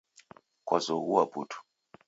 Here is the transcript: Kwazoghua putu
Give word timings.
Kwazoghua 0.67 1.23
putu 1.33 1.57